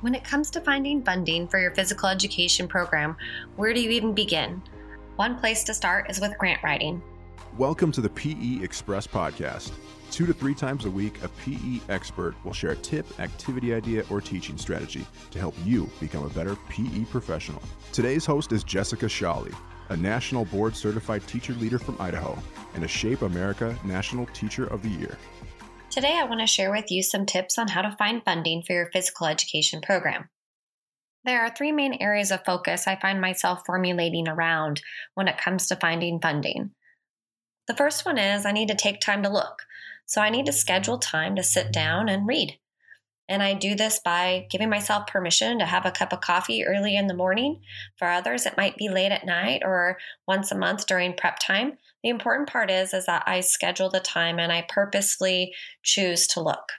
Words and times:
When 0.00 0.14
it 0.14 0.22
comes 0.22 0.48
to 0.52 0.60
finding 0.60 1.02
funding 1.02 1.48
for 1.48 1.58
your 1.58 1.72
physical 1.72 2.08
education 2.08 2.68
program, 2.68 3.16
where 3.56 3.74
do 3.74 3.80
you 3.80 3.90
even 3.90 4.14
begin? 4.14 4.62
One 5.16 5.36
place 5.36 5.64
to 5.64 5.74
start 5.74 6.08
is 6.08 6.20
with 6.20 6.38
grant 6.38 6.62
writing. 6.62 7.02
Welcome 7.56 7.90
to 7.90 8.00
the 8.00 8.08
PE 8.08 8.62
Express 8.62 9.08
podcast. 9.08 9.72
Two 10.12 10.24
to 10.24 10.32
three 10.32 10.54
times 10.54 10.84
a 10.84 10.90
week, 10.90 11.20
a 11.24 11.28
PE 11.28 11.80
expert 11.88 12.36
will 12.44 12.52
share 12.52 12.70
a 12.70 12.76
tip, 12.76 13.18
activity 13.18 13.74
idea, 13.74 14.04
or 14.08 14.20
teaching 14.20 14.56
strategy 14.56 15.04
to 15.32 15.40
help 15.40 15.56
you 15.64 15.90
become 15.98 16.24
a 16.24 16.30
better 16.30 16.54
PE 16.68 17.04
professional. 17.10 17.60
Today's 17.90 18.24
host 18.24 18.52
is 18.52 18.62
Jessica 18.62 19.08
Shawley, 19.08 19.52
a 19.88 19.96
national 19.96 20.44
board 20.44 20.76
certified 20.76 21.26
teacher 21.26 21.54
leader 21.54 21.80
from 21.80 21.96
Idaho 21.98 22.38
and 22.74 22.84
a 22.84 22.88
Shape 22.88 23.22
America 23.22 23.76
National 23.84 24.26
Teacher 24.26 24.68
of 24.68 24.80
the 24.84 24.90
Year. 24.90 25.18
Today, 25.90 26.18
I 26.20 26.24
want 26.24 26.40
to 26.40 26.46
share 26.46 26.70
with 26.70 26.90
you 26.90 27.02
some 27.02 27.24
tips 27.24 27.58
on 27.58 27.68
how 27.68 27.80
to 27.80 27.96
find 27.96 28.22
funding 28.22 28.62
for 28.62 28.74
your 28.74 28.90
physical 28.92 29.26
education 29.26 29.80
program. 29.80 30.28
There 31.24 31.40
are 31.40 31.50
three 31.50 31.72
main 31.72 31.94
areas 31.94 32.30
of 32.30 32.44
focus 32.44 32.86
I 32.86 32.96
find 32.96 33.20
myself 33.20 33.62
formulating 33.66 34.28
around 34.28 34.82
when 35.14 35.28
it 35.28 35.38
comes 35.38 35.66
to 35.66 35.76
finding 35.76 36.20
funding. 36.20 36.72
The 37.66 37.74
first 37.74 38.04
one 38.04 38.18
is 38.18 38.44
I 38.44 38.52
need 38.52 38.68
to 38.68 38.74
take 38.74 39.00
time 39.00 39.22
to 39.22 39.28
look. 39.28 39.62
So 40.06 40.20
I 40.20 40.30
need 40.30 40.46
to 40.46 40.52
schedule 40.52 40.98
time 40.98 41.36
to 41.36 41.42
sit 41.42 41.72
down 41.72 42.08
and 42.08 42.26
read. 42.26 42.58
And 43.28 43.42
I 43.42 43.54
do 43.54 43.74
this 43.74 44.00
by 44.02 44.46
giving 44.50 44.70
myself 44.70 45.06
permission 45.06 45.58
to 45.58 45.66
have 45.66 45.84
a 45.84 45.90
cup 45.90 46.12
of 46.12 46.20
coffee 46.20 46.64
early 46.64 46.96
in 46.96 47.08
the 47.08 47.14
morning. 47.14 47.60
For 47.96 48.08
others, 48.08 48.46
it 48.46 48.56
might 48.56 48.76
be 48.76 48.88
late 48.88 49.12
at 49.12 49.26
night 49.26 49.62
or 49.64 49.98
once 50.26 50.50
a 50.50 50.58
month 50.58 50.86
during 50.86 51.14
prep 51.14 51.38
time. 51.38 51.78
The 52.02 52.08
important 52.08 52.48
part 52.48 52.70
is, 52.70 52.94
is 52.94 53.06
that 53.06 53.24
I 53.26 53.40
schedule 53.40 53.90
the 53.90 54.00
time 54.00 54.38
and 54.38 54.50
I 54.50 54.66
purposely 54.68 55.52
choose 55.82 56.26
to 56.28 56.40
look. 56.40 56.72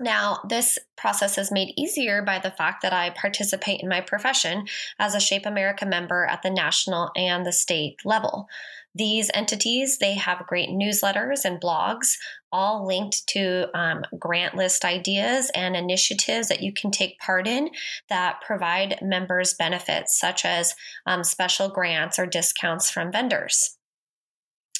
Now, 0.00 0.40
this 0.48 0.78
process 0.96 1.36
is 1.36 1.52
made 1.52 1.74
easier 1.76 2.22
by 2.22 2.38
the 2.38 2.50
fact 2.50 2.80
that 2.82 2.94
I 2.94 3.10
participate 3.10 3.82
in 3.82 3.88
my 3.88 4.00
profession 4.00 4.66
as 4.98 5.14
a 5.14 5.20
Shape 5.20 5.44
America 5.44 5.84
member 5.84 6.24
at 6.24 6.40
the 6.42 6.50
national 6.50 7.10
and 7.14 7.44
the 7.44 7.52
state 7.52 7.96
level. 8.04 8.48
These 8.94 9.30
entities, 9.34 9.98
they 9.98 10.14
have 10.14 10.46
great 10.46 10.70
newsletters 10.70 11.44
and 11.44 11.60
blogs, 11.60 12.14
all 12.50 12.84
linked 12.86 13.26
to 13.28 13.68
um, 13.78 14.02
grant 14.18 14.56
list 14.56 14.84
ideas 14.84 15.50
and 15.54 15.76
initiatives 15.76 16.48
that 16.48 16.62
you 16.62 16.72
can 16.72 16.90
take 16.90 17.20
part 17.20 17.46
in 17.46 17.70
that 18.08 18.40
provide 18.40 18.98
members 19.02 19.54
benefits, 19.54 20.18
such 20.18 20.44
as 20.44 20.74
um, 21.06 21.22
special 21.22 21.68
grants 21.68 22.18
or 22.18 22.26
discounts 22.26 22.90
from 22.90 23.12
vendors. 23.12 23.76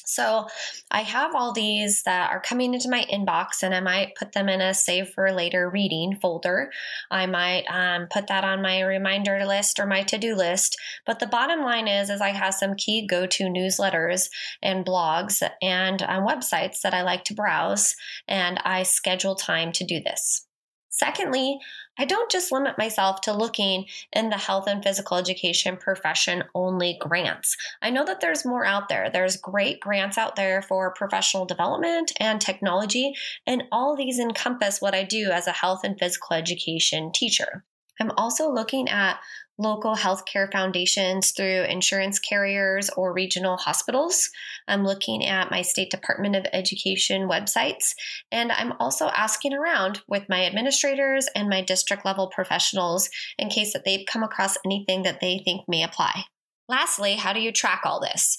So 0.06 0.47
I 0.91 1.03
have 1.03 1.34
all 1.34 1.53
these 1.53 2.03
that 2.03 2.31
are 2.31 2.41
coming 2.41 2.75
into 2.75 2.91
my 2.91 3.05
inbox, 3.12 3.62
and 3.62 3.75
I 3.75 3.81
might 3.81 4.15
put 4.15 4.33
them 4.33 4.48
in 4.48 4.61
a 4.61 4.75
save 4.75 5.11
for 5.11 5.33
later 5.33 5.70
reading 5.70 6.19
folder. 6.20 6.70
I 7.11 7.27
might 7.27 7.65
um, 7.70 8.09
put 8.11 8.27
that 8.27 8.45
on 8.45 8.62
my 8.62 8.81
reminder 8.81 9.45
list 9.45 9.78
or 9.78 9.87
my 9.87 10.03
to 10.05 10.19
do 10.19 10.34
list. 10.34 10.77
But 11.06 11.21
the 11.21 11.27
bottom 11.27 11.61
line 11.61 11.89
is, 11.89 12.11
is 12.11 12.21
I 12.21 12.31
have 12.31 12.55
some 12.55 12.75
key 12.75 13.06
go 13.06 13.27
to 13.27 13.45
newsletters 13.45 14.28
and 14.62 14.84
blogs 14.84 15.43
and 15.62 16.03
um, 16.03 16.27
websites 16.27 16.81
that 16.83 16.95
I 16.95 17.03
like 17.03 17.25
to 17.25 17.34
browse, 17.34 17.95
and 18.27 18.59
I 18.65 18.83
schedule 18.83 19.34
time 19.34 19.73
to 19.73 19.84
do 19.84 20.01
this. 20.01 20.47
Secondly, 20.91 21.59
I 21.99 22.05
don't 22.05 22.31
just 22.31 22.51
limit 22.51 22.77
myself 22.77 23.21
to 23.23 23.33
looking 23.33 23.87
in 24.13 24.29
the 24.29 24.37
health 24.37 24.67
and 24.67 24.83
physical 24.83 25.17
education 25.17 25.77
profession 25.77 26.45
only 26.55 26.97
grants. 27.01 27.57
I 27.81 27.91
know 27.91 28.05
that 28.05 28.21
there's 28.21 28.45
more 28.45 28.65
out 28.65 28.89
there. 28.89 29.09
There's 29.09 29.37
great 29.37 29.81
grants 29.81 30.19
out 30.19 30.35
there 30.35 30.63
for 30.63 30.93
professional 30.93 31.47
development 31.47 32.13
and 32.19 32.41
technology, 32.41 33.15
and 33.47 33.65
all 33.71 33.97
these 33.97 34.19
encompass 34.19 34.81
what 34.81 34.95
I 34.95 35.05
do 35.05 35.31
as 35.31 35.47
a 35.47 35.53
health 35.53 35.81
and 35.85 35.99
physical 35.99 36.35
education 36.35 37.13
teacher. 37.13 37.65
I'm 38.01 38.11
also 38.17 38.51
looking 38.51 38.89
at 38.89 39.21
local 39.61 39.94
healthcare 39.94 40.50
foundations 40.50 41.33
through 41.33 41.64
insurance 41.64 42.19
carriers 42.19 42.88
or 42.97 43.12
regional 43.12 43.59
hospitals. 43.59 44.31
I'm 44.66 44.84
looking 44.84 45.25
at 45.26 45.50
my 45.50 45.60
State 45.60 45.91
Department 45.91 46.34
of 46.34 46.47
Education 46.53 47.28
websites, 47.28 47.93
and 48.32 48.50
I'm 48.50 48.72
also 48.81 49.09
asking 49.09 49.53
around 49.53 50.00
with 50.09 50.28
my 50.28 50.47
administrators 50.47 51.28
and 51.34 51.49
my 51.49 51.60
district 51.60 52.06
level 52.06 52.28
professionals 52.28 53.10
in 53.38 53.50
case 53.50 53.75
that 53.75 53.84
they've 53.84 54.06
come 54.06 54.22
across 54.22 54.56
anything 54.65 55.03
that 55.03 55.20
they 55.20 55.43
think 55.44 55.69
may 55.69 55.82
apply. 55.82 56.25
Lastly, 56.69 57.16
how 57.16 57.32
do 57.34 57.41
you 57.41 57.53
track 57.53 57.82
all 57.84 58.00
this? 58.00 58.37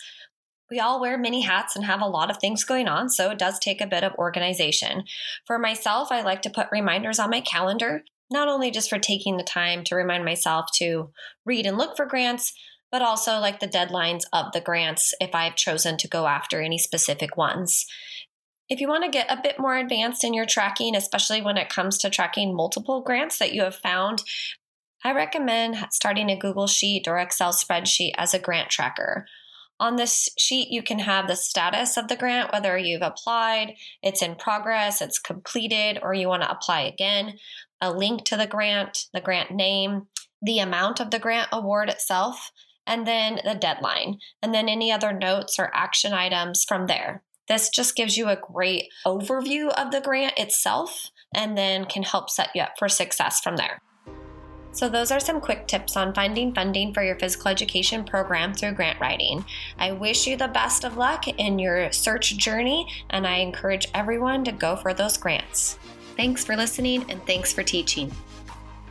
We 0.72 0.80
all 0.80 1.02
wear 1.02 1.18
many 1.18 1.42
hats 1.42 1.76
and 1.76 1.86
have 1.86 2.02
a 2.02 2.08
lot 2.08 2.32
of 2.32 2.38
things 2.38 2.64
going 2.64 2.88
on, 2.88 3.10
so 3.10 3.30
it 3.30 3.38
does 3.38 3.60
take 3.60 3.82
a 3.82 3.88
bit 3.88 4.04
of 4.06 4.16
organization. 4.16 5.04
For 5.46 5.60
myself, 5.60 6.12
I 6.12 6.22
like 6.22 6.42
to 6.44 6.50
put 6.50 6.68
reminders 6.72 7.20
on 7.20 7.30
my 7.30 7.42
calendar 7.42 8.04
not 8.32 8.48
only 8.48 8.72
just 8.72 8.90
for 8.90 9.00
taking 9.00 9.38
the 9.38 9.44
time 9.44 9.84
to 9.86 9.96
remind 9.96 10.26
myself 10.26 10.68
to 10.76 11.12
read 11.46 11.66
and 11.66 11.78
look 11.78 11.96
for 11.96 12.06
grants, 12.06 12.54
but 12.92 13.02
also 13.02 13.40
like 13.40 13.60
the 13.60 13.68
deadlines 13.68 14.24
of 14.34 14.52
the 14.52 14.62
grants 14.62 15.14
if 15.22 15.34
I've 15.34 15.56
chosen 15.56 15.98
to 15.98 16.08
go 16.08 16.28
after 16.28 16.62
any 16.62 16.78
specific 16.78 17.38
ones. 17.38 17.86
If 18.70 18.80
you 18.80 18.88
want 18.88 19.04
to 19.04 19.12
get 19.12 19.30
a 19.30 19.42
bit 19.42 19.60
more 19.60 19.76
advanced 19.76 20.24
in 20.24 20.34
your 20.34 20.46
tracking, 20.46 20.96
especially 20.96 21.42
when 21.42 21.58
it 21.58 21.70
comes 21.70 21.98
to 22.00 22.10
tracking 22.10 22.56
multiple 22.56 23.02
grants 23.02 23.38
that 23.40 23.54
you 23.54 23.64
have 23.64 23.76
found, 23.76 24.24
I 25.04 25.14
recommend 25.14 25.88
starting 25.92 26.30
a 26.30 26.38
Google 26.38 26.68
Sheet 26.68 27.08
or 27.08 27.18
Excel 27.18 27.54
spreadsheet 27.54 28.12
as 28.18 28.34
a 28.34 28.40
grant 28.40 28.70
tracker. 28.70 29.26
On 29.82 29.96
this 29.96 30.30
sheet, 30.38 30.70
you 30.70 30.84
can 30.84 31.00
have 31.00 31.28
the 31.28 31.36
status 31.36 31.98
of 31.98 32.08
the 32.08 32.16
grant, 32.16 32.54
whether 32.54 32.78
you've 32.78 33.02
applied, 33.02 33.74
it's 34.04 34.22
in 34.22 34.36
progress, 34.36 35.02
it's 35.02 35.18
completed, 35.18 35.98
or 36.04 36.14
you 36.14 36.28
want 36.28 36.44
to 36.44 36.52
apply 36.52 36.82
again, 36.82 37.40
a 37.82 37.92
link 37.92 38.24
to 38.26 38.38
the 38.38 38.46
grant, 38.46 39.08
the 39.12 39.20
grant 39.20 39.50
name, 39.50 40.06
the 40.40 40.60
amount 40.60 41.00
of 41.00 41.10
the 41.10 41.18
grant 41.18 41.50
award 41.52 41.90
itself, 41.90 42.52
and 42.86 43.08
then 43.08 43.40
the 43.44 43.56
deadline, 43.56 44.20
and 44.44 44.54
then 44.54 44.70
any 44.70 44.92
other 44.92 45.12
notes 45.12 45.58
or 45.58 45.72
action 45.74 46.14
items 46.14 46.64
from 46.64 46.86
there. 46.86 47.24
This 47.48 47.70
just 47.70 47.96
gives 47.96 48.16
you 48.16 48.30
a 48.30 48.36
great 48.40 48.90
overview 49.04 49.70
of 49.70 49.90
the 49.90 50.00
grant 50.00 50.38
itself 50.38 51.10
and 51.34 51.58
then 51.58 51.86
can 51.86 52.04
help 52.04 52.30
set 52.30 52.50
you 52.54 52.62
up 52.62 52.74
for 52.78 52.88
success 52.88 53.42
from 53.42 53.58
there. 53.58 53.82
So, 54.74 54.88
those 54.88 55.12
are 55.12 55.20
some 55.20 55.42
quick 55.42 55.68
tips 55.68 55.98
on 55.98 56.14
finding 56.14 56.54
funding 56.54 56.94
for 56.94 57.04
your 57.04 57.18
physical 57.20 57.50
education 57.50 58.04
program 58.04 58.54
through 58.54 58.74
grant 58.74 59.00
writing. 59.00 59.44
I 59.78 59.92
wish 59.92 60.28
you 60.28 60.38
the 60.38 60.48
best 60.48 60.84
of 60.84 60.98
luck 60.98 61.28
in 61.28 61.60
your 61.60 61.92
search 61.92 62.38
journey, 62.38 62.88
and 63.10 63.28
I 63.28 63.36
encourage 63.36 63.88
everyone 63.94 64.44
to 64.46 64.52
go 64.52 64.76
for 64.76 64.94
those 64.94 65.18
grants. 65.18 65.78
Thanks 66.16 66.46
for 66.46 66.56
listening, 66.56 67.10
and 67.10 67.26
thanks 67.26 67.52
for 67.52 67.64
teaching. 67.64 68.12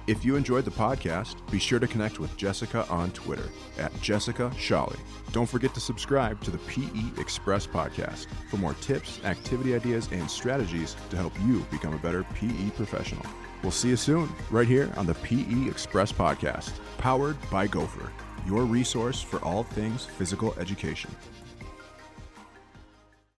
If 0.06 0.24
you 0.24 0.36
enjoyed 0.36 0.64
the 0.64 0.70
podcast, 0.70 1.36
be 1.50 1.58
sure 1.58 1.78
to 1.78 1.86
connect 1.86 2.18
with 2.18 2.36
Jessica 2.36 2.86
on 2.88 3.10
Twitter 3.12 3.48
at 3.78 3.92
Jessica 4.00 4.50
Shawley. 4.58 4.96
Don't 5.32 5.48
forget 5.48 5.74
to 5.74 5.80
subscribe 5.80 6.40
to 6.42 6.50
the 6.50 6.58
PE 6.58 7.20
Express 7.20 7.66
podcast 7.66 8.26
for 8.48 8.56
more 8.56 8.74
tips, 8.74 9.20
activity 9.24 9.74
ideas, 9.74 10.08
and 10.10 10.28
strategies 10.28 10.96
to 11.10 11.16
help 11.16 11.32
you 11.44 11.64
become 11.70 11.94
a 11.94 11.98
better 11.98 12.24
PE 12.34 12.70
professional. 12.70 13.24
We'll 13.62 13.72
see 13.72 13.90
you 13.90 13.96
soon, 13.96 14.28
right 14.50 14.66
here 14.66 14.90
on 14.96 15.06
the 15.06 15.14
PE 15.14 15.68
Express 15.68 16.12
podcast, 16.12 16.72
powered 16.96 17.36
by 17.50 17.66
Gopher, 17.66 18.10
your 18.46 18.64
resource 18.64 19.20
for 19.20 19.38
all 19.44 19.64
things 19.64 20.06
physical 20.06 20.54
education. 20.58 21.10